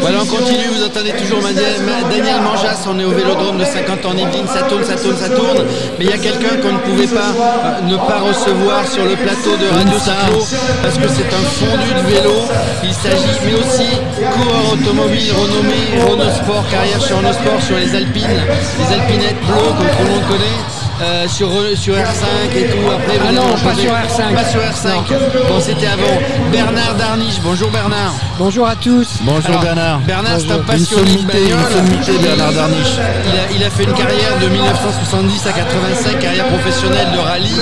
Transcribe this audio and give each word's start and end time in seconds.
Voilà, 0.00 0.18
on 0.22 0.26
continue, 0.26 0.66
vous 0.74 0.84
entendez 0.84 1.12
toujours 1.12 1.40
Daniel 1.42 2.40
Manjas, 2.42 2.84
on 2.88 2.98
est 2.98 3.04
au 3.04 3.10
vélodrome 3.10 3.58
de 3.58 3.64
50 3.64 4.06
ans 4.06 4.12
Yvelines, 4.12 4.48
ça 4.48 4.62
tourne, 4.62 4.84
ça 4.84 4.96
tourne, 4.96 5.16
ça 5.16 5.28
tourne, 5.28 5.64
mais 5.98 6.04
il 6.04 6.10
y 6.10 6.12
a 6.12 6.18
quelqu'un 6.18 6.56
qu'on 6.60 6.72
ne 6.72 6.78
pouvait 6.78 7.06
pas 7.06 7.30
euh, 7.30 7.80
ne 7.88 7.96
pas 7.96 8.20
recevoir 8.20 8.86
sur 8.86 9.04
le 9.04 9.14
plateau 9.16 9.56
de 9.56 9.68
Radio 9.74 9.98
Cyclo, 9.98 10.44
parce 10.82 10.98
que 10.98 11.08
c'est 11.08 11.30
un 11.32 11.44
fondu 11.58 11.94
de 11.94 12.14
vélo, 12.14 12.34
il 12.82 12.92
s'agit, 12.92 13.38
mais 13.44 13.54
aussi 13.54 13.88
coureur 14.32 14.72
automobile 14.72 15.32
renommé, 15.32 16.10
Renault 16.10 16.34
Sport, 16.34 16.64
carrière 16.70 17.00
chez 17.00 17.14
Renault 17.14 17.32
Sport 17.32 17.62
sur 17.62 17.76
les 17.76 17.94
Alpines, 17.94 18.26
les 18.26 18.94
Alpinettes 18.94 19.40
bleues 19.46 19.72
que 19.78 19.96
tout 19.96 20.02
le 20.04 20.10
monde 20.10 20.26
connaît. 20.28 20.81
Euh, 21.02 21.26
sur, 21.26 21.48
sur 21.76 21.94
R5 21.94 22.56
et 22.56 22.68
tout. 22.68 22.88
Après, 22.88 23.18
ah 23.28 23.32
non, 23.32 23.48
pas 23.64 23.74
sur 23.74 23.90
R5. 23.90 24.34
Pas 24.34 24.44
sur 24.44 24.60
R5. 24.60 25.48
Bon, 25.48 25.58
c'était 25.58 25.88
avant. 25.88 26.20
Bernard 26.52 26.94
Darniche. 26.94 27.40
Bonjour 27.42 27.70
Bernard. 27.70 28.14
Bonjour 28.38 28.68
à 28.68 28.76
tous. 28.76 29.18
Bonjour 29.22 29.58
Bernard. 29.60 29.98
Bernard, 30.00 30.38
c'est 30.38 30.52
un 30.52 30.58
passionné 30.58 31.16
de 31.16 31.26
bagnole. 31.26 32.22
Bernard 32.22 32.52
Darniche. 32.52 32.98
Il 33.26 33.38
a, 33.38 33.56
il 33.56 33.64
a, 33.64 33.70
fait 33.70 33.82
une 33.82 33.94
carrière 33.94 34.38
de 34.40 34.46
1970 34.46 35.46
à 35.48 35.52
85, 35.52 36.18
carrière 36.20 36.46
professionnelle 36.46 37.08
de 37.12 37.18
rallye. 37.18 37.60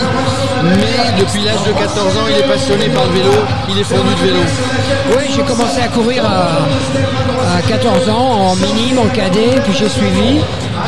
Mais 0.62 1.20
depuis 1.20 1.42
l'âge 1.42 1.62
de 1.66 1.72
14 1.72 2.16
ans, 2.18 2.26
il 2.28 2.44
est 2.44 2.48
passionné 2.48 2.88
par 2.90 3.06
le 3.06 3.12
vélo. 3.12 3.32
Il 3.70 3.78
est 3.78 3.84
fondu 3.84 4.14
de 4.20 4.26
vélo. 4.26 4.40
Oui, 5.16 5.24
j'ai 5.34 5.42
commencé 5.42 5.80
à 5.80 5.88
courir 5.88 6.26
à, 6.26 7.56
à 7.56 7.62
14 7.62 8.08
ans 8.10 8.50
en 8.50 8.56
minime, 8.56 8.98
en 8.98 9.08
cadet, 9.08 9.60
puis 9.64 9.72
j'ai 9.72 9.88
suivi 9.88 10.40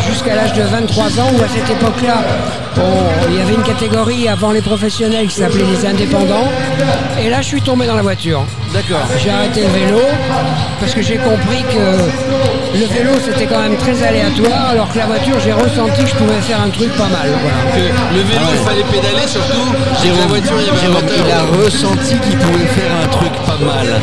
jusqu'à 0.09 0.35
l'âge 0.35 0.53
de 0.53 0.63
23 0.63 1.21
ans 1.21 1.31
où 1.39 1.43
à 1.43 1.49
cette 1.49 1.71
époque-là, 1.71 2.23
il 3.29 3.37
y 3.37 3.41
avait 3.41 3.55
une 3.55 3.63
catégorie 3.63 4.29
avant 4.29 4.53
les 4.53 4.61
professionnels 4.61 5.29
qui 5.29 5.37
s'appelait 5.37 5.65
les 5.65 5.87
indépendants. 5.87 6.49
Et 7.21 7.31
là, 7.31 7.41
je 7.43 7.47
suis 7.47 7.63
tombé 7.63 7.87
dans 7.87 7.97
la 7.97 8.03
voiture. 8.03 8.45
D'accord. 8.73 9.07
J'ai 9.23 9.31
arrêté 9.31 9.63
le 9.63 9.69
vélo 9.69 10.01
parce 10.81 10.95
que 10.95 11.03
j'ai 11.03 11.17
compris 11.17 11.63
que 11.65 12.79
le 12.79 12.87
vélo 12.87 13.13
c'était 13.23 13.45
quand 13.47 13.61
même 13.61 13.77
très 13.77 14.03
aléatoire, 14.03 14.71
alors 14.71 14.91
que 14.91 14.99
la 14.99 15.07
voiture, 15.07 15.39
j'ai 15.41 15.53
ressenti 15.53 16.05
que 16.05 16.09
je 16.09 16.15
pouvais 16.15 16.41
faire 16.41 16.61
un 16.61 16.71
truc 16.71 16.91
pas 16.97 17.09
mal. 17.09 17.29
le 17.77 18.21
vélo, 18.23 18.47
il 18.53 18.67
fallait 18.67 18.85
pédaler 18.85 19.27
surtout. 19.27 19.69
J'ai 20.03 20.09
la 20.11 20.27
voiture, 20.27 20.57
il 20.59 20.67
y 20.67 20.71
avait 20.71 20.87
un 20.87 20.91
moteur. 20.91 21.27
Il 21.27 21.33
a 21.33 21.65
ressenti 21.65 22.19
qu'il 22.19 22.39
pouvait 22.39 22.67
faire 22.67 22.93
un 23.05 23.09
truc 23.09 23.33
pas 23.47 23.59
mal. 23.63 24.01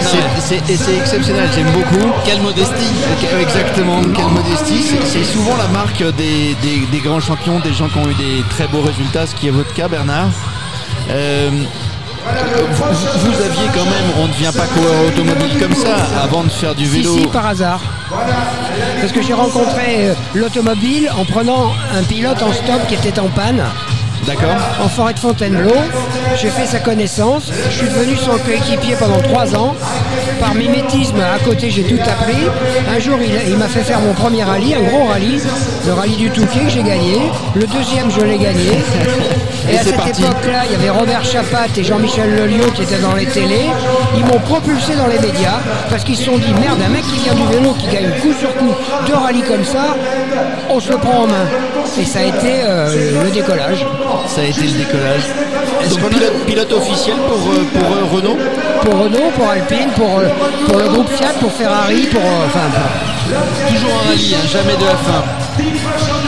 et 0.00 0.25
c'est 0.46 0.96
exceptionnel, 0.96 1.48
j'aime 1.52 1.70
beaucoup. 1.72 2.12
Quelle 2.24 2.40
modestie. 2.40 2.94
Exactement, 3.40 4.00
quelle 4.14 4.28
modestie. 4.28 4.84
C'est 5.04 5.24
souvent 5.24 5.56
la 5.56 5.66
marque 5.68 6.02
des, 6.16 6.56
des, 6.62 6.98
grands 7.00 7.20
champions, 7.20 7.58
des 7.58 7.72
gens 7.72 7.88
qui 7.88 7.98
ont 7.98 8.08
eu 8.08 8.14
des 8.14 8.44
très 8.50 8.68
beaux 8.68 8.82
résultats, 8.82 9.26
ce 9.26 9.34
qui 9.34 9.48
est 9.48 9.50
votre 9.50 9.72
cas, 9.74 9.88
Bernard. 9.88 10.30
Euh, 11.10 11.50
vous, 12.28 13.42
aviez 13.42 13.68
quand 13.74 13.84
même, 13.84 14.10
on 14.18 14.26
ne 14.26 14.32
devient 14.32 14.52
pas 14.56 14.66
coureur 14.66 15.06
automobile 15.06 15.58
comme 15.60 15.74
ça 15.74 15.96
avant 16.22 16.44
de 16.44 16.48
faire 16.48 16.74
du 16.74 16.84
vélo. 16.86 17.14
Si, 17.14 17.20
si 17.22 17.26
par 17.28 17.46
hasard. 17.46 17.80
Parce 19.00 19.12
que 19.12 19.22
j'ai 19.22 19.32
rencontré 19.34 20.10
euh, 20.10 20.14
l'automobile 20.34 21.10
en 21.16 21.24
prenant 21.24 21.72
un 21.94 22.02
pilote 22.02 22.42
en 22.42 22.52
stop 22.52 22.86
qui 22.88 22.94
était 22.94 23.18
en 23.18 23.28
panne. 23.28 23.62
D'accord. 24.26 24.56
En 24.82 24.88
forêt 24.88 25.14
de 25.14 25.18
Fontainebleau. 25.18 25.74
J'ai 26.36 26.48
fait 26.48 26.66
sa 26.66 26.80
connaissance. 26.80 27.52
Je 27.70 27.76
suis 27.76 27.88
devenu 27.88 28.16
son 28.16 28.32
coéquipier 28.38 28.96
pendant 28.98 29.20
trois 29.20 29.54
ans. 29.54 29.74
Par 30.40 30.54
mimétisme, 30.54 31.20
à 31.20 31.38
côté, 31.44 31.70
j'ai 31.70 31.84
tout 31.84 31.98
appris. 32.02 32.36
Un 32.94 32.98
jour, 32.98 33.18
il, 33.22 33.56
m'a 33.56 33.68
fait 33.68 33.80
faire 33.80 34.00
mon 34.00 34.12
premier 34.12 34.42
rallye, 34.42 34.74
un 34.74 34.82
gros 34.82 35.06
rallye, 35.06 35.40
le 35.86 35.92
rallye 35.92 36.16
du 36.16 36.30
Touquet 36.30 36.60
que 36.64 36.70
j'ai 36.70 36.82
gagné. 36.82 37.20
Le 37.54 37.66
deuxième, 37.66 38.10
je 38.10 38.20
l'ai 38.20 38.38
gagné. 38.38 38.70
Et, 39.68 39.78
à 39.78 39.82
cette 39.82 39.94
époque-là, 39.94 40.62
il 40.66 40.72
y 40.72 40.74
avait 40.76 40.90
Robert 40.90 41.24
Chapat 41.24 41.66
et 41.76 41.82
Jean-Michel 41.82 42.30
Lelieu 42.36 42.66
qui 42.74 42.82
étaient 42.82 42.98
dans 42.98 43.14
les 43.14 43.26
télés. 43.26 43.66
Ils 44.16 44.24
m'ont 44.24 44.38
propulsé 44.38 44.94
dans 44.94 45.08
les 45.08 45.18
médias 45.18 45.58
parce 45.90 46.04
qu'ils 46.04 46.16
se 46.16 46.24
sont 46.24 46.38
dit 46.38 46.54
merde, 46.60 46.78
un 46.84 46.88
mec 46.88 47.02
qui 47.02 47.18
vient 47.18 47.34
du 47.34 47.44
vélo, 47.46 47.72
qui 47.72 47.88
gagne 47.88 48.10
coup 48.20 48.32
sur 48.38 48.54
coup 48.54 48.72
deux 49.08 49.14
rallyes 49.14 49.42
comme 49.42 49.64
ça, 49.64 49.96
on 50.70 50.78
se 50.78 50.92
le 50.92 50.98
prend 50.98 51.24
en 51.24 51.26
main. 51.26 51.46
Et 52.00 52.04
ça 52.04 52.20
a 52.20 52.22
été 52.22 52.60
euh, 52.64 53.24
le 53.24 53.30
décollage. 53.30 53.84
Ça 54.26 54.40
a 54.40 54.44
été 54.44 54.62
le 54.62 54.78
décollage. 54.78 55.22
Est-ce 55.84 55.98
qu'on 55.98 56.08
pilote, 56.08 56.44
pilote 56.46 56.72
officiel 56.72 57.16
pour, 57.16 57.36
euh, 57.52 57.64
pour 57.74 57.96
euh, 57.96 58.16
Renault 58.16 58.38
Pour 58.82 58.94
Renault, 59.00 59.30
pour 59.36 59.48
Alpine, 59.50 59.90
pour, 59.94 60.20
pour 60.68 60.78
le 60.78 60.88
groupe 60.88 61.08
Fiat, 61.10 61.32
pour 61.40 61.52
Ferrari, 61.52 62.06
pour. 62.06 62.20
enfin, 62.46 62.66
Toujours 63.68 63.90
en 63.92 64.08
rallye, 64.08 64.34
hein, 64.34 64.46
jamais 64.46 64.76
de 64.76 64.84
la 64.84 64.96
fin. 64.96 65.22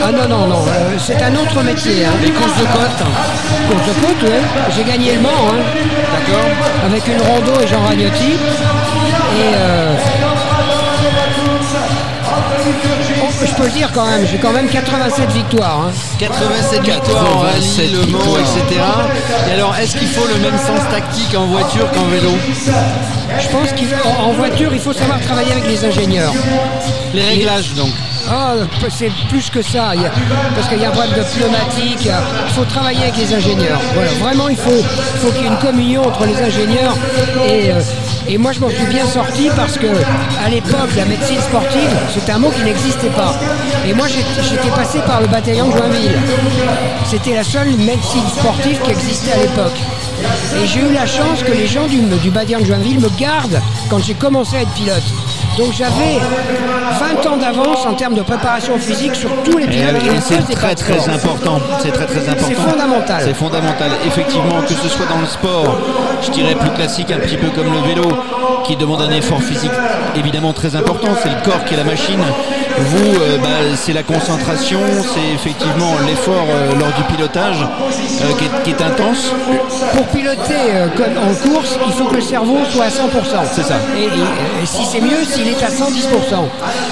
Ah 0.03 0.11
non, 0.11 0.27
non, 0.27 0.47
non, 0.47 0.61
c'est 0.97 1.21
un 1.21 1.33
autre 1.35 1.61
métier. 1.63 2.05
Hein. 2.05 2.11
Les 2.21 2.31
courses 2.31 2.57
de 2.57 2.63
côte 2.63 3.07
Courses 3.69 3.87
de 3.87 3.93
côte, 4.05 4.23
oui. 4.23 4.39
J'ai 4.75 4.83
gagné 4.83 5.13
le 5.15 5.21
Mans. 5.21 5.29
Hein. 5.49 5.61
D'accord. 6.13 6.49
Avec 6.85 7.07
une 7.07 7.21
Rondeau 7.21 7.61
et 7.63 7.67
Jean 7.67 7.83
Ragnotti. 7.85 8.33
Et 9.39 9.55
peux 13.59 13.65
le 13.65 13.71
dire 13.71 13.91
quand 13.93 14.05
même, 14.05 14.25
j'ai 14.25 14.37
quand 14.37 14.53
même 14.53 14.69
87 14.69 15.31
victoires. 15.31 15.91
87 16.17 16.79
hein. 16.79 16.81
victoires 16.81 17.35
en 17.35 17.39
rallye, 17.39 17.91
Le 17.91 18.05
Mans, 18.11 18.37
etc. 18.37 18.81
Et 19.47 19.51
alors, 19.51 19.75
est-ce 19.75 19.97
qu'il 19.97 20.07
faut 20.07 20.27
le 20.27 20.39
même 20.39 20.57
sens 20.57 20.79
tactique 20.89 21.35
en 21.35 21.45
voiture 21.45 21.91
qu'en 21.91 22.05
vélo? 22.05 22.31
Je 22.55 23.47
pense 23.49 23.69
qu'en 24.03 24.31
voiture, 24.31 24.73
il 24.73 24.79
faut 24.79 24.93
savoir 24.93 25.19
travailler 25.21 25.51
avec 25.51 25.67
les 25.67 25.83
ingénieurs. 25.83 26.33
Les 27.13 27.23
réglages 27.23 27.73
donc 27.73 27.91
ah, 28.31 28.53
c'est 28.89 29.11
plus 29.29 29.49
que 29.49 29.61
ça, 29.61 29.93
parce 30.55 30.67
qu'il 30.67 30.79
y 30.79 30.85
a 30.85 30.89
un 30.89 30.91
problème 30.91 31.17
de 31.17 31.23
pneumatique, 31.23 32.07
il 32.07 32.53
faut 32.53 32.65
travailler 32.65 33.03
avec 33.03 33.17
les 33.17 33.33
ingénieurs. 33.33 33.79
Voilà, 33.93 34.11
vraiment, 34.21 34.49
il 34.49 34.57
faut, 34.57 35.31
qu'il 35.31 35.41
y 35.41 35.45
ait 35.45 35.47
une 35.47 35.57
communion 35.57 36.03
entre 36.03 36.25
les 36.25 36.37
ingénieurs 36.37 36.95
et, 37.47 37.71
euh, 37.71 37.81
et 38.27 38.37
moi, 38.37 38.51
je 38.51 38.59
m'en 38.59 38.69
suis 38.69 38.85
bien 38.85 39.07
sorti 39.07 39.49
parce 39.55 39.77
que, 39.77 39.87
à 40.45 40.49
l'époque, 40.49 40.91
la 40.95 41.05
médecine 41.05 41.41
sportive, 41.41 41.89
c'était 42.13 42.31
un 42.31 42.37
mot 42.37 42.51
qui 42.51 42.61
n'existait 42.61 43.09
pas. 43.09 43.33
Et 43.87 43.93
moi, 43.93 44.05
j'étais 44.07 44.69
passé 44.75 44.99
par 44.99 45.21
le 45.21 45.27
bataillon 45.27 45.67
de 45.67 45.75
Joinville. 45.75 46.15
C'était 47.05 47.33
la 47.33 47.43
seule 47.43 47.69
médecine 47.77 48.27
sportive 48.27 48.79
qui 48.83 48.91
existait 48.91 49.31
à 49.31 49.37
l'époque. 49.37 49.79
Et 50.61 50.67
j'ai 50.67 50.81
eu 50.81 50.93
la 50.93 51.07
chance 51.07 51.41
que 51.41 51.51
les 51.51 51.65
gens 51.65 51.87
du, 51.87 52.01
du 52.01 52.29
bataillon 52.29 52.59
de 52.59 52.65
Joinville 52.65 52.99
me 52.99 53.09
gardent 53.17 53.61
quand 53.89 53.97
j'ai 53.97 54.13
commencé 54.13 54.57
à 54.57 54.61
être 54.61 54.73
pilote. 54.73 55.03
Donc 55.59 55.73
j'avais 55.73 56.19
20 57.21 57.29
ans 57.29 57.35
d'avance 57.35 57.85
en 57.85 57.93
termes 57.93 58.13
de 58.13 58.21
préparation 58.21 58.79
physique 58.79 59.13
sur 59.13 59.29
tous 59.43 59.57
les 59.57 59.67
pilotes. 59.67 59.95
c'est 60.21 60.55
très 60.55 60.73
très 60.73 61.09
important. 61.09 61.59
C'est 61.81 61.91
très 61.91 62.05
très 62.05 62.29
important. 62.29 62.47
C'est 62.47 62.55
fondamental. 62.55 63.21
C'est 63.25 63.33
fondamental. 63.33 63.91
Effectivement, 64.07 64.61
que 64.61 64.73
ce 64.73 64.87
soit 64.87 65.05
dans 65.07 65.19
le 65.19 65.25
sport, 65.25 65.77
je 66.21 66.31
dirais 66.31 66.55
plus 66.55 66.69
classique, 66.71 67.11
un 67.11 67.19
petit 67.19 67.35
peu 67.35 67.49
comme 67.49 67.73
le 67.73 67.81
vélo, 67.81 68.07
qui 68.63 68.77
demande 68.77 69.01
un 69.01 69.11
effort 69.11 69.41
physique 69.43 69.71
évidemment 70.15 70.53
très 70.53 70.77
important. 70.77 71.09
C'est 71.21 71.29
le 71.29 71.41
corps 71.43 71.65
qui 71.65 71.73
est 71.73 71.77
la 71.77 71.83
machine. 71.83 72.21
Vous, 72.77 73.21
euh, 73.21 73.37
bah, 73.37 73.75
c'est 73.75 73.93
la 73.93 74.03
concentration, 74.03 74.79
c'est 75.01 75.33
effectivement 75.33 75.93
l'effort 76.07 76.45
euh, 76.49 76.71
lors 76.79 76.93
du 76.93 77.03
pilotage 77.03 77.57
euh, 77.61 78.59
qui, 78.63 78.69
est, 78.69 78.81
intense. 78.81 79.31
Pour 79.93 80.07
piloter 80.07 80.55
en 81.21 81.49
course, 81.49 81.77
il 81.85 81.93
faut 81.93 82.05
que 82.05 82.15
le 82.15 82.21
cerveau 82.21 82.59
soit 82.71 82.85
à 82.85 82.89
100%. 82.89 82.93
C'est 83.51 83.63
ça. 83.63 83.75
Et, 83.97 84.65
si 84.65 84.85
c'est 84.85 85.01
mieux, 85.01 85.23
s'il 85.25 85.47
est 85.47 85.63
à 85.63 85.69
110%. 85.69 86.45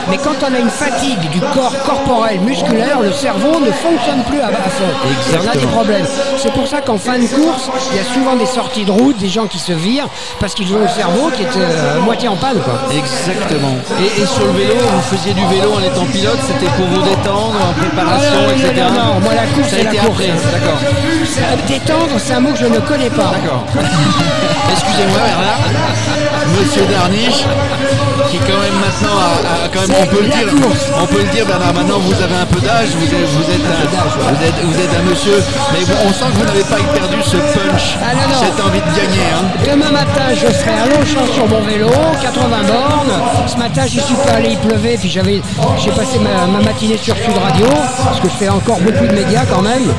Mais 0.10 0.18
quand 0.18 0.36
on 0.42 0.54
a 0.54 0.60
une 0.60 0.70
fatigue 0.70 1.30
du 1.30 1.40
corps 1.40 1.76
corporel, 1.86 2.40
musculaire, 2.42 3.00
le 3.02 3.12
cerveau 3.12 3.60
ne 3.60 3.72
fonctionne 3.72 4.24
plus 4.30 4.42
à, 4.42 4.48
fond. 4.48 4.84
Exactement. 5.10 5.44
on 5.46 5.58
a 5.58 5.62
des 5.62 5.68
problèmes. 5.68 6.06
C'est 6.38 6.52
pour 6.52 6.68
ça 6.68 6.82
qu'en 6.82 6.98
fin 6.98 7.20
de 7.20 7.28
course, 7.28 7.70
il 7.92 7.98
y 7.98 8.00
a 8.00 8.04
souvent 8.04 8.36
des 8.36 8.46
sorties 8.46 8.86
de 8.86 8.92
route, 8.92 9.18
des 9.18 9.30
gens 9.30 9.48
qui 9.48 9.60
se 9.60 9.74
virent 9.74 10.10
parce 10.40 10.54
qu'ils 10.54 10.74
ont 10.74 10.80
le 10.80 10.88
cerveau 10.88 11.30
qui 11.36 11.44
est 11.44 11.48
à 11.48 12.00
moitié 12.00 12.28
en 12.28 12.36
panne. 12.36 12.60
Quoi. 12.60 12.80
Exactement. 12.92 13.76
Et, 14.02 14.22
et 14.22 14.26
sur 14.26 14.46
le 14.46 14.54
vélo, 14.54 14.74
vous 14.76 15.16
faisiez 15.16 15.34
du 15.34 15.46
vélo 15.48 15.67
en 15.74 15.82
étant 15.82 16.06
pilote, 16.06 16.40
c'était 16.46 16.72
pour 16.74 16.86
vous 16.88 17.02
détendre, 17.02 17.58
en 17.70 17.74
préparation, 17.74 18.40
ah, 18.48 18.52
etc. 18.52 18.86
Non, 18.94 19.20
moi 19.22 19.34
la 19.34 19.46
course, 19.48 19.70
c'est 19.70 19.84
la 19.84 19.92
course. 19.92 20.24
D'accord. 20.52 20.80
Détendre, 21.68 22.16
c'est 22.18 22.34
un 22.34 22.40
mot 22.40 22.52
que 22.52 22.60
je 22.60 22.66
ne 22.66 22.80
connais 22.80 23.10
pas. 23.10 23.32
D'accord. 23.32 23.66
Excusez-moi, 24.72 25.20
Bernard. 25.20 25.60
Monsieur 26.60 26.86
Darniche, 26.86 27.44
qui 28.30 28.38
quand 28.40 28.60
même 28.60 28.78
maintenant 28.82 29.18
a, 29.18 29.68
quand 29.70 29.82
même, 29.82 29.98
on 30.02 30.08
peut 30.08 30.22
le 30.22 30.30
dire, 30.30 30.48
on 31.00 31.06
peut 31.06 31.22
le 31.22 31.30
dire, 31.30 31.46
Bernard. 31.46 31.74
Maintenant, 31.74 32.00
vous 32.00 32.14
avez 32.22 32.36
un 32.36 32.46
peu 32.46 32.60
d'âge, 32.60 32.90
vous 32.98 33.06
êtes, 33.06 33.30
vous 33.30 33.50
êtes, 33.52 33.66
un, 33.66 34.34
vous 34.34 34.44
êtes, 34.44 34.60
vous 34.64 34.80
êtes 34.80 34.94
un 34.98 35.04
monsieur, 35.04 35.44
mais 35.72 35.80
on 36.06 36.12
sent 36.14 36.26
que 36.34 36.38
vous 36.40 36.46
n'avez 36.46 36.64
pas 36.64 36.78
perdu 36.94 37.18
ce 37.24 37.38
punch, 37.38 37.98
ah, 38.02 38.16
cette 38.34 38.60
envie 38.66 38.82
de 38.82 38.92
gagner. 38.98 39.28
Hein. 39.34 39.46
Demain, 39.66 39.92
matin, 39.92 40.34
je 40.34 40.48
serai 40.48 40.72
à 40.72 40.86
Longchamp 40.88 41.28
sur 41.34 41.48
mon 41.48 41.62
vélo, 41.62 41.90
80 42.22 42.48
bornes. 42.68 43.48
Ce 43.48 43.58
matin, 43.58 43.84
j'y 43.86 44.02
suis 44.02 44.16
pas 44.16 44.38
allé, 44.38 44.52
il 44.52 44.58
pleuvait, 44.58 44.98
puis 44.98 45.10
j'avais, 45.10 45.42
j'ai 45.78 45.92
passé 45.92 46.20
ma, 46.20 46.48
ma 46.48 46.64
matinée 46.64 46.98
sur 46.98 47.16
Sud 47.16 47.38
Radio, 47.38 47.68
parce 48.04 48.20
que 48.20 48.30
je 48.30 48.36
fais 48.36 48.50
encore 48.50 48.80
beaucoup 48.80 49.06
de 49.06 49.14
médias 49.14 49.46
quand 49.46 49.62
même. 49.62 49.94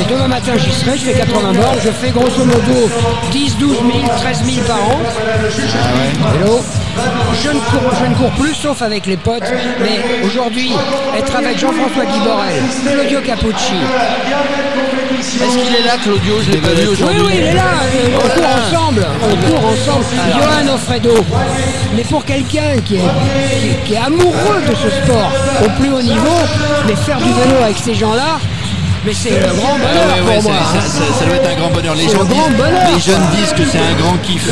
Et 0.00 0.04
demain 0.10 0.28
matin, 0.28 0.52
j'y 0.56 0.72
serai, 0.72 0.98
je 0.98 1.04
fais 1.04 1.14
80 1.14 1.52
bornes, 1.52 1.78
je 1.84 1.90
fais 1.90 2.10
grosso 2.10 2.44
modo 2.44 2.90
10, 3.30 3.56
12 3.58 3.76
000, 3.76 3.88
13 4.18 4.42
000 4.44 4.66
par 4.66 4.76
an. 4.76 4.98
Vélo. 6.32 6.60
Je 7.42 7.48
ne, 7.50 7.54
cours, 7.60 7.92
je 8.00 8.06
ne 8.06 8.14
cours 8.14 8.30
plus 8.32 8.54
sauf 8.54 8.80
avec 8.82 9.06
les 9.06 9.16
potes, 9.16 9.42
mais 9.80 10.24
aujourd'hui, 10.24 10.72
être 11.16 11.36
avec 11.36 11.58
Jean-François 11.58 12.04
Guiborel, 12.06 12.62
Claudio 12.92 13.20
Capucci, 13.20 13.74
Est-ce 15.20 15.58
qu'il 15.58 15.74
est 15.74 15.86
là, 15.86 15.96
Claudio? 16.02 16.34
Je 16.42 16.50
l'ai 16.52 16.58
pas 16.58 16.68
vu 16.68 16.82
oui, 16.82 16.86
aujourd'hui. 16.88 17.20
oui, 17.26 17.32
il 17.38 17.44
est 17.44 17.52
là, 17.54 17.62
euh, 17.62 18.16
on 18.16 18.28
court 18.28 18.48
ensemble, 18.66 19.06
on 19.22 19.50
court 19.50 19.64
ensemble. 19.66 20.04
Johan 20.32 20.74
Ofredo. 20.74 21.14
Mais 21.96 22.02
pour 22.02 22.24
quelqu'un 22.24 22.78
qui 22.84 22.96
est, 22.96 23.00
qui, 23.60 23.76
qui 23.84 23.94
est 23.94 23.98
amoureux 23.98 24.62
de 24.68 24.74
ce 24.74 24.90
sport 24.90 25.30
au 25.64 25.68
plus 25.80 25.90
haut 25.92 26.02
niveau, 26.02 26.38
mais 26.86 26.94
faire 26.94 27.18
du 27.18 27.24
vélo 27.32 27.62
avec 27.62 27.76
ces 27.78 27.94
gens-là, 27.94 28.38
mais 29.04 29.12
c'est 29.14 29.30
le 29.30 29.46
grand 29.54 29.76
Ah 29.76 29.78
bonheur 29.78 30.06
ouais, 30.26 30.30
ouais, 30.30 30.40
pour 30.40 30.50
moi. 30.52 30.60
ça, 30.72 30.80
ça- 30.80 31.18
ça- 31.18 31.24
doit 31.26 31.36
être 31.36 31.50
un 31.50 31.60
grand 31.60 31.70
bonheur. 31.70 31.94
Les, 31.94 32.04
gens 32.04 32.20
un 32.22 32.24
grand 32.24 32.48
disent, 32.48 32.56
bonheur, 32.56 32.82
les 32.94 33.00
jeunes 33.00 33.26
disent 33.36 33.52
que 33.52 33.64
c'est 33.70 33.78
un 33.78 33.94
grand 34.00 34.16
kiff. 34.22 34.48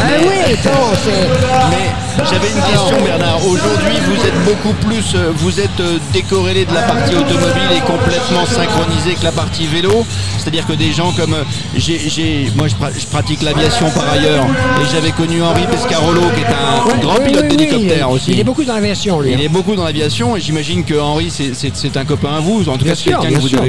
Ah 0.00 0.06
oui, 0.22 0.54
attends, 0.54 0.92
c'est... 1.04 1.28
Mais 1.70 2.24
j'avais 2.30 2.48
une 2.48 2.62
question 2.62 3.04
Bernard. 3.04 3.46
Aujourd'hui 3.46 3.96
vous 4.06 4.26
êtes 4.26 4.44
beaucoup 4.44 4.74
plus, 4.86 5.14
euh, 5.14 5.30
vous 5.36 5.58
êtes 5.60 5.80
euh, 5.80 5.98
décorrélé 6.12 6.64
de 6.64 6.74
la 6.74 6.82
partie 6.82 7.14
automobile 7.14 7.70
et 7.76 7.80
complètement 7.80 8.44
synchronisé 8.46 9.10
avec 9.12 9.22
la 9.22 9.32
partie 9.32 9.66
vélo. 9.66 10.04
C'est-à-dire 10.38 10.66
que 10.66 10.72
des 10.72 10.92
gens 10.92 11.12
comme, 11.12 11.34
euh, 11.34 11.44
j'ai, 11.76 12.50
moi 12.56 12.66
je, 12.68 12.74
pra- 12.74 12.92
je 12.98 13.06
pratique 13.06 13.42
l'aviation 13.42 13.88
par 13.90 14.10
ailleurs 14.10 14.44
et 14.44 14.86
j'avais 14.92 15.12
connu 15.12 15.42
Henri 15.42 15.62
Pescarolo 15.70 16.22
qui 16.34 16.40
est 16.40 16.46
un 16.46 16.70
Ouais, 16.90 16.98
grand 17.02 17.14
pilote 17.16 17.44
oui, 17.44 17.48
oui, 17.50 17.56
d'hélicoptère 17.56 18.10
aussi. 18.10 18.32
Il 18.32 18.40
est 18.40 18.44
beaucoup 18.44 18.64
dans 18.64 18.74
l'aviation, 18.74 19.20
lui. 19.20 19.32
Il 19.32 19.40
est 19.42 19.48
beaucoup 19.48 19.74
dans 19.76 19.84
l'aviation 19.84 20.36
et 20.36 20.40
j'imagine 20.40 20.84
que 20.84 20.98
Henri 20.98 21.30
c'est, 21.30 21.96
un 21.96 22.04
copain 22.04 22.36
à 22.36 22.40
vous, 22.40 22.60
en 22.68 22.76
tout 22.78 22.84
Bien 22.84 22.94
cas 22.94 23.00
quelqu'un 23.02 23.28
que 23.30 23.40
vous 23.40 23.48
sûr, 23.48 23.60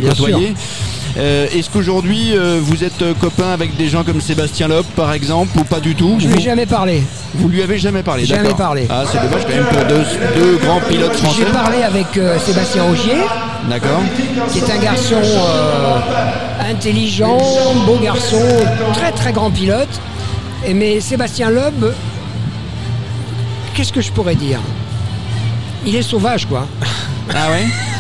Euh, 1.18 1.47
Est-ce 1.53 1.69
qu'aujourd'hui 1.69 2.31
euh, 2.33 2.59
vous 2.62 2.83
êtes 2.85 3.01
euh, 3.01 3.13
copain 3.13 3.50
avec 3.51 3.75
des 3.75 3.89
gens 3.89 4.03
comme 4.03 4.21
Sébastien 4.21 4.69
Loeb 4.69 4.85
par 4.95 5.12
exemple 5.12 5.57
ou 5.59 5.63
pas 5.65 5.81
du 5.81 5.94
tout 5.94 6.15
Je 6.19 6.27
lui 6.29 6.38
ai 6.38 6.41
jamais 6.41 6.65
parlé. 6.65 7.03
vous 7.33 7.50
lui 7.50 7.62
avez 7.62 7.77
jamais 7.77 8.01
parlé 8.01 8.25
Jamais 8.25 8.53
parlé. 8.53 8.88
Ah 8.89 9.03
c'est 9.12 9.19
dommage 9.21 9.44
quand 9.45 9.53
même 9.53 9.65
pour 9.65 9.85
deux, 9.85 10.03
deux 10.41 10.57
grands 10.65 10.79
pilotes 10.79 11.12
J'ai 11.18 11.23
français. 11.25 11.45
parlé 11.51 11.83
avec 11.83 12.07
Sébastien 12.39 12.85
Augier, 12.85 13.18
D'accord. 13.69 14.01
qui 14.51 14.59
est 14.59 14.71
un 14.71 14.77
garçon 14.81 15.15
intelligent, 16.69 17.38
beau 17.85 17.97
garçon, 18.01 18.41
très 18.94 19.12
très 19.12 19.33
grand 19.33 19.51
pilote. 19.51 19.89
Et 20.65 20.74
mais 20.74 21.01
Sébastien 21.01 21.50
Loeb, 21.50 21.85
qu'est-ce 23.74 23.91
que 23.91 24.01
je 24.01 24.12
pourrais 24.12 24.35
dire? 24.35 24.59
Il 25.85 25.95
est 25.95 26.03
sauvage 26.03 26.45
quoi. 26.45 26.65
Ah 27.35 27.50
ouais? 27.50 27.65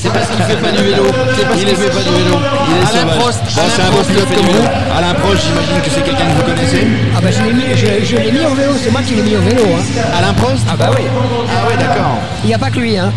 C'est 0.00 0.12
parce 0.12 0.28
qu'il 0.28 0.42
fait 0.44 0.56
pas 0.56 0.70
du 0.72 0.82
vélo. 0.82 1.04
C'est 1.36 1.44
parce 1.46 1.60
Il 1.60 1.64
qu'il 1.66 1.68
est- 1.68 1.74
fait 1.76 1.90
pas 1.90 2.02
du 2.02 2.10
vélo. 2.10 2.36
Il 2.68 2.74
est 2.76 2.80
Alain 2.80 3.00
sauvage. 3.00 3.18
Prost, 3.18 3.40
Bon, 3.44 3.62
c'est 3.74 3.82
un 3.82 3.90
beau 3.90 4.02
pilote 4.02 4.24
comme 4.28 4.36
du 4.36 4.42
vous. 4.42 4.52
vélo. 4.52 4.64
Alain 4.96 5.14
Prost, 5.14 5.42
j'imagine 5.46 5.80
que 5.84 5.90
c'est 5.90 6.02
quelqu'un 6.02 6.26
que 6.26 6.36
vous 6.38 6.42
connaissez. 6.42 6.86
Ah 7.16 7.20
bah 7.22 7.28
je 7.30 7.42
l'ai 7.42 7.52
mis, 7.52 7.76
je, 7.76 8.04
je 8.06 8.16
l'ai 8.16 8.32
mis 8.32 8.44
au 8.46 8.54
vélo, 8.54 8.72
c'est 8.82 8.90
moi 8.90 9.00
qui 9.02 9.14
l'ai 9.14 9.22
mis 9.22 9.36
au 9.36 9.40
vélo. 9.40 9.62
hein. 9.76 10.02
Alain 10.18 10.32
Prost 10.34 10.64
Ah 10.70 10.76
bah 10.76 10.90
oui. 10.96 11.02
Ah 11.06 11.68
ouais 11.68 11.76
d'accord. 11.76 12.18
Il 12.44 12.48
n'y 12.48 12.54
a 12.54 12.58
pas 12.58 12.70
que 12.70 12.78
lui. 12.78 12.96
Hein. 12.96 13.12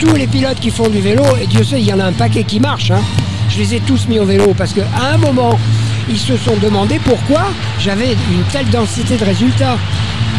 Tous 0.00 0.14
les 0.14 0.26
pilotes 0.26 0.60
qui 0.60 0.70
font 0.70 0.88
du 0.88 1.00
vélo, 1.00 1.24
et 1.40 1.46
Dieu 1.46 1.62
sait, 1.64 1.80
il 1.80 1.86
y 1.86 1.92
en 1.92 2.00
a 2.00 2.04
un 2.04 2.12
paquet 2.12 2.44
qui 2.44 2.60
marchent. 2.60 2.90
hein. 2.90 3.00
Je 3.48 3.58
les 3.58 3.74
ai 3.76 3.80
tous 3.80 4.06
mis 4.08 4.18
au 4.18 4.24
vélo 4.24 4.54
parce 4.58 4.72
qu'à 4.72 4.82
un 5.12 5.16
moment, 5.18 5.58
ils 6.08 6.18
se 6.18 6.36
sont 6.36 6.56
demandé 6.62 7.00
pourquoi 7.04 7.42
j'avais 7.78 8.12
une 8.12 8.42
telle 8.52 8.68
densité 8.70 9.16
de 9.16 9.24
résultats. 9.24 9.76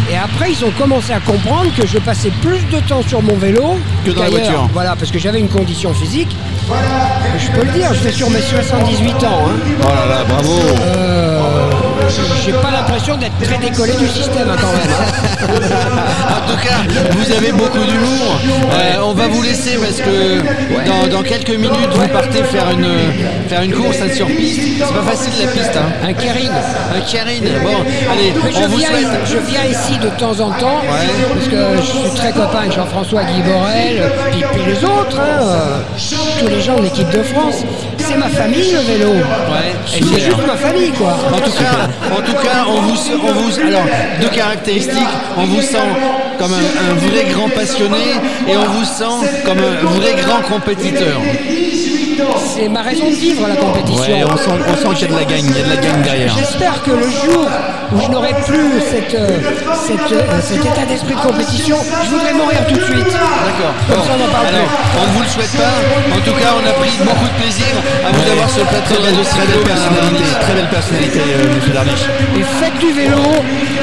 Et 0.10 0.16
après, 0.16 0.52
ils 0.52 0.64
ont 0.64 0.72
commencé 0.72 1.12
à 1.12 1.20
comprendre 1.20 1.70
que 1.76 1.86
je 1.86 1.98
passais 1.98 2.30
plus 2.42 2.60
de 2.72 2.80
temps 2.88 3.02
sur 3.06 3.22
mon 3.22 3.36
vélo 3.36 3.78
Que 4.06 4.12
dans 4.12 4.24
la 4.24 4.30
voiture. 4.30 4.70
Voilà, 4.74 4.96
parce 4.96 5.12
que 5.12 5.20
j'avais 5.20 5.40
une 5.40 5.50
condition 5.50 5.94
physique. 5.94 6.34
Je 7.38 7.48
peux 7.52 7.66
le 7.66 7.72
dire, 7.74 7.94
je 7.94 8.00
fais 8.00 8.12
sur 8.12 8.30
mes 8.30 8.42
78 8.42 9.12
ans. 9.26 9.48
hein. 9.48 9.52
Oh 9.82 9.88
là 9.88 10.16
là, 10.16 10.24
bravo. 10.28 10.60
Euh, 10.82 11.42
J'ai 12.46 12.54
pas 12.54 12.72
l'impression 12.72 13.18
d'être 13.18 13.38
très 13.42 13.58
décollé 13.58 13.94
du 13.96 14.08
système 14.08 14.50
hein, 14.50 14.56
quand 14.62 14.72
même. 14.72 14.96
hein. 14.98 15.48
En 16.48 16.52
tout 16.52 16.58
cas, 16.58 17.12
vous 17.12 17.32
avez 17.32 17.52
beaucoup 17.52 17.84
va 19.28 19.34
vous 19.36 19.42
laisser 19.42 19.78
parce 19.78 19.98
que 20.02 20.88
dans, 20.88 21.08
dans 21.08 21.24
quelques 21.24 21.50
minutes, 21.56 21.90
vous 21.92 22.08
partez 22.08 22.44
faire 22.44 22.70
une, 22.72 22.88
faire 23.48 23.62
une 23.62 23.74
course 23.74 23.98
hein, 24.02 24.14
sur 24.14 24.28
piste. 24.28 24.62
C'est 24.80 24.94
pas 24.94 25.02
facile 25.12 25.34
la 25.46 25.52
piste. 25.52 25.76
Hein. 25.76 26.08
Un 26.08 26.14
Kering. 26.14 26.50
Un. 26.50 27.64
Bon, 27.64 27.78
allez, 28.12 28.34
Mais 28.44 28.52
je, 28.52 28.58
on 28.58 28.68
vous 28.68 28.78
viens, 28.78 28.90
souhaite. 28.90 29.08
je 29.26 29.38
viens 29.38 29.66
ici 29.66 29.98
de 30.00 30.10
temps 30.10 30.40
en 30.40 30.52
temps, 30.52 30.82
parce 31.34 31.48
que 31.48 31.78
je 31.78 31.82
suis 31.82 32.10
très 32.16 32.32
copain 32.32 32.60
avec 32.60 32.72
Jean-François 32.74 33.24
Guy 33.24 33.42
Borel, 33.42 34.12
puis, 34.32 34.44
puis 34.54 34.62
les 34.66 34.84
autres, 34.84 35.20
hein, 35.20 35.82
tous 36.40 36.48
les 36.48 36.62
gens 36.62 36.76
de 36.78 36.84
l'équipe 36.84 37.10
de 37.10 37.24
France. 37.24 37.64
C'est 38.08 38.18
ma 38.18 38.30
famille 38.30 38.72
le 38.72 38.80
vélo. 38.80 39.12
Ouais, 39.12 39.76
c'est 39.86 40.02
juste 40.20 40.48
ma 40.48 40.56
famille 40.56 40.92
quoi. 40.92 41.18
En 41.32 41.38
tout 41.38 41.52
cas, 41.52 42.14
en 42.18 42.22
tout 42.22 42.34
cas, 42.44 42.66
on 42.68 42.82
vous, 42.82 42.96
on 43.28 43.34
vous, 43.34 43.60
alors, 43.60 43.86
deux 44.22 44.30
caractéristiques. 44.30 45.14
On 45.38 45.44
vous 45.46 45.62
sent 45.62 45.78
comme 46.40 46.54
un, 46.54 46.92
un 46.92 46.94
vrai 46.96 47.26
grand 47.32 47.50
passionné 47.50 47.98
et 48.48 48.56
on 48.56 48.70
vous 48.72 48.86
sent 48.86 49.28
comme 49.46 49.58
un 49.58 49.86
vrai 50.00 50.16
grand 50.26 50.42
compétiteur. 50.42 51.20
C'est 52.56 52.68
ma 52.70 52.82
raison 52.82 53.06
de 53.10 53.16
vivre 53.16 53.48
la 53.48 53.56
compétition. 53.56 54.02
Ouais, 54.14 54.24
on 54.26 54.38
sent, 54.38 54.50
on 54.68 54.76
sent 54.76 54.96
qu'il 54.96 55.02
y 55.02 55.12
a 55.12 55.14
de 55.14 55.20
la 55.20 55.26
gagne, 55.26 55.46
il 55.46 55.58
y 55.58 55.62
a 55.62 55.64
de 55.64 55.70
la 55.70 55.76
gagne 55.78 56.02
derrière. 56.02 56.34
J'espère 56.38 56.82
que 56.84 56.92
le 56.92 57.04
jour 57.10 57.46
où 57.94 58.02
je 58.02 58.08
n'aurai 58.10 58.34
plus 58.46 58.82
cette, 58.90 59.14
euh, 59.14 59.28
cette, 59.86 60.12
euh, 60.12 60.42
cet 60.42 60.66
état 60.66 60.86
d'esprit 60.90 61.16
de 61.16 61.22
compétition, 61.22 61.78
je 62.04 62.10
voudrais 62.10 62.34
mourir 62.34 62.66
tout 62.68 62.76
de 62.76 62.82
suite. 62.84 63.06
D'accord. 63.14 63.74
Comme 63.88 64.04
ça, 64.04 64.12
on 64.16 64.20
n'en 64.26 64.32
parle 64.34 64.48
alors, 64.48 64.66
plus. 64.68 65.00
on 65.00 65.08
ne 65.08 65.12
vous 65.18 65.24
le 65.24 65.28
souhaite 65.30 65.56
pas. 65.58 65.76
En 66.16 66.20
tout 66.26 66.38
cas, 66.42 66.52
on 66.58 66.64
a 66.68 66.74
pris 66.74 66.92
beaucoup 67.00 67.28
de 67.30 67.38
plaisir 67.42 67.68
à 68.06 68.12
vous 68.12 68.18
Ouais. 68.28 68.32
avoir 68.34 68.50
sur 68.50 68.64
le 68.64 68.70
plateau 68.74 68.96
de 68.98 68.98
Très 68.98 69.40
Radio 69.40 69.62
belle, 69.62 69.78
très 69.78 69.78
personnalité, 69.78 70.26
très 70.42 70.54
belle 70.54 70.70
personnalité, 70.70 71.20
euh, 71.22 71.54
monsieur 71.56 71.74
Darniche. 71.74 72.08
Et 72.38 72.44
faites 72.60 72.78
du 72.80 72.92
vélo, 72.98 73.24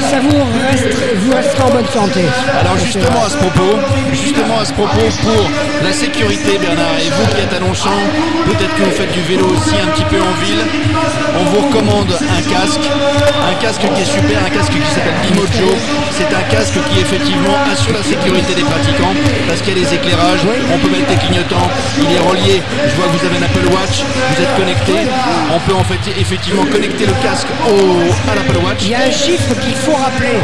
ça 0.01 0.19
vous, 0.19 0.41
reste, 0.67 0.91
vous 1.23 1.31
resterez 1.31 1.63
en 1.63 1.71
bonne 1.71 1.87
santé. 1.93 2.21
Alors 2.59 2.77
justement 2.77 3.23
à 3.25 3.29
ce 3.29 3.37
propos, 3.37 3.73
justement 4.11 4.59
à 4.59 4.65
ce 4.65 4.73
propos 4.73 5.07
pour 5.23 5.43
la 5.83 5.93
sécurité 5.93 6.57
Bernard 6.59 6.99
et 6.99 7.09
vous 7.09 7.27
qui 7.33 7.41
êtes 7.41 7.53
à 7.53 7.59
Longchamp, 7.59 8.03
peut-être 8.45 8.75
que 8.75 8.83
vous 8.83 8.91
faites 8.91 9.11
du 9.11 9.21
vélo 9.21 9.45
aussi 9.47 9.75
un 9.81 9.87
petit 9.91 10.05
peu 10.05 10.19
en 10.21 10.33
ville, 10.43 10.63
on 11.39 11.43
vous 11.45 11.67
recommande 11.67 12.11
un 12.11 12.41
casque, 12.41 12.85
un 12.85 13.55
casque 13.61 13.81
qui 13.81 14.01
est 14.01 14.05
super, 14.05 14.37
un 14.45 14.49
casque 14.49 14.73
qui 14.73 14.91
s'appelle 14.93 15.19
Bimojo. 15.23 15.69
C'est 16.11 16.31
un 16.33 16.43
casque 16.49 16.77
qui 16.89 16.99
effectivement 16.99 17.57
assure 17.71 17.93
la 17.93 18.03
sécurité 18.03 18.53
des 18.55 18.63
pratiquants 18.63 19.15
parce 19.47 19.61
qu'il 19.61 19.77
y 19.77 19.81
a 19.81 19.83
les 19.83 19.93
éclairages, 19.93 20.45
on 20.73 20.77
peut 20.79 20.89
mettre 20.89 21.07
des 21.07 21.17
clignotants, 21.17 21.67
il 22.01 22.11
est 22.15 22.19
relié, 22.19 22.61
je 22.87 22.95
vois 22.95 23.07
que 23.07 23.17
vous 23.17 23.25
avez 23.25 23.37
un 23.37 23.43
Apple 23.43 23.67
Watch, 23.73 24.03
vous 24.03 24.41
êtes 24.41 24.55
connecté, 24.55 25.07
on 25.53 25.59
peut 25.59 25.75
en 25.75 25.83
fait 25.83 26.01
effectivement 26.19 26.65
connecter 26.65 27.05
le 27.05 27.13
casque 27.21 27.47
à 28.31 28.35
l'Apple 28.35 28.57
Watch. 28.63 28.79
Il 28.81 28.89
y 28.89 28.95
a 28.95 28.99
un 29.07 29.11
chiffre 29.11 29.53
qu'il 29.61 29.75
faut 29.75 29.95
rappeler. 29.95 30.39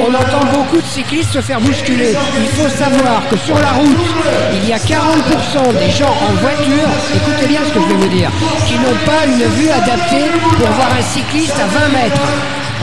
On 0.00 0.12
entend 0.12 0.44
beaucoup 0.52 0.80
de 0.80 0.86
cyclistes 0.86 1.32
se 1.32 1.40
faire 1.40 1.60
bousculer. 1.60 2.14
Il 2.38 2.48
faut 2.48 2.68
savoir 2.68 3.22
que 3.30 3.36
sur 3.36 3.58
la 3.58 3.70
route, 3.72 4.06
il 4.52 4.68
y 4.68 4.72
a 4.72 4.78
40% 4.78 5.72
des 5.78 5.90
gens 5.90 6.14
en 6.28 6.32
voiture, 6.40 6.88
écoutez 7.14 7.46
bien 7.46 7.60
ce 7.66 7.72
que 7.72 7.80
je 7.80 7.86
vais 7.86 7.94
vous 7.94 8.08
dire, 8.08 8.30
qui 8.66 8.74
n'ont 8.74 8.98
pas 9.06 9.24
une 9.26 9.44
vue 9.54 9.70
adaptée 9.70 10.30
pour 10.58 10.68
voir 10.70 10.88
un 10.98 11.02
cycliste 11.02 11.56
à 11.58 11.66
20 11.66 11.88
mètres. 11.88 12.20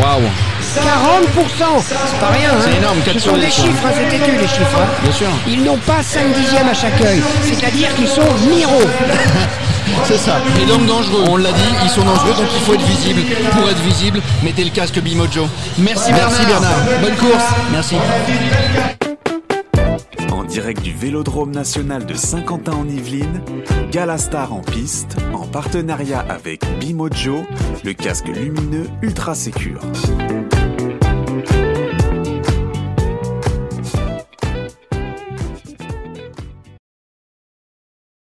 Waouh 0.02 0.22
40% 0.74 1.84
C'est 1.86 2.20
pas 2.20 2.28
rien, 2.30 2.50
hein 2.52 2.62
C'est 2.64 2.78
énorme, 2.78 3.00
quatre 3.04 3.16
Ce 3.16 3.20
sur 3.20 3.32
sont 3.34 3.38
des 3.38 3.50
chiffres, 3.52 3.86
hein, 3.86 3.92
c'est 3.94 4.08
têtu 4.18 4.32
les 4.32 4.48
chiffres. 4.48 4.80
hein. 4.80 4.88
Bien 5.04 5.12
sûr. 5.12 5.28
Ils 5.48 5.64
n'ont 5.64 5.78
pas 5.78 6.02
5 6.02 6.32
dixièmes 6.34 6.70
à 6.70 6.74
chaque 6.74 7.00
œil, 7.02 7.22
c'est-à-dire 7.44 7.94
qu'ils 7.96 8.08
sont 8.08 8.22
miro. 8.50 8.80
C'est 10.06 10.18
ça. 10.18 10.42
Et 10.62 10.66
donc 10.66 10.86
dangereux. 10.86 11.24
On 11.30 11.38
l'a 11.38 11.52
dit, 11.52 11.74
ils 11.84 11.90
sont 11.90 12.04
dangereux, 12.04 12.34
donc 12.38 12.48
il 12.54 12.62
faut 12.62 12.74
être 12.74 12.86
visible. 12.86 13.22
Pour 13.52 13.70
être 13.70 13.82
visible, 13.82 14.22
mettez 14.44 14.64
le 14.64 14.72
casque 14.72 15.00
Bimojo. 15.00 15.48
Merci 15.78 16.12
Bernard. 16.12 16.32
Merci 16.32 16.46
Bernard. 16.46 17.02
Bonne 17.02 17.16
course. 17.16 17.44
Merci. 17.72 17.96
En 20.32 20.44
direct 20.44 20.82
du 20.82 20.94
Vélodrome 20.94 21.52
national 21.52 22.06
de 22.06 22.14
Saint-Quentin 22.14 22.74
en 22.74 22.88
Yvelines, 22.88 23.42
Galastar 23.92 24.54
en 24.54 24.62
piste, 24.62 25.18
en 25.34 25.46
partenariat 25.46 26.26
avec 26.28 26.62
Bimojo, 26.80 27.46
le 27.84 27.94
casque 27.94 28.28
lumineux 28.28 28.88
ultra 29.02 29.36
sécure. 29.36 29.82